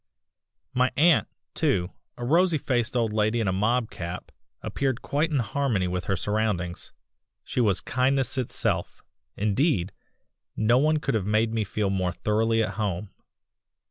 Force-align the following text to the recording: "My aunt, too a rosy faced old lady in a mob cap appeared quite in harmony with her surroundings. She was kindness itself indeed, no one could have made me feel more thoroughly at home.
"My 0.73 0.91
aunt, 0.97 1.27
too 1.53 1.91
a 2.17 2.25
rosy 2.25 2.57
faced 2.57 2.97
old 2.97 3.13
lady 3.13 3.39
in 3.39 3.47
a 3.47 3.53
mob 3.53 3.91
cap 3.91 4.31
appeared 4.63 5.03
quite 5.03 5.29
in 5.29 5.37
harmony 5.37 5.87
with 5.87 6.05
her 6.05 6.15
surroundings. 6.15 6.91
She 7.43 7.61
was 7.61 7.81
kindness 7.81 8.35
itself 8.35 9.03
indeed, 9.37 9.91
no 10.55 10.79
one 10.79 10.97
could 10.97 11.13
have 11.13 11.27
made 11.27 11.53
me 11.53 11.63
feel 11.63 11.91
more 11.91 12.13
thoroughly 12.13 12.63
at 12.63 12.77
home. 12.81 13.11